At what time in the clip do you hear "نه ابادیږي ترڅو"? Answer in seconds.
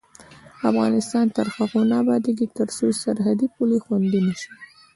1.89-2.85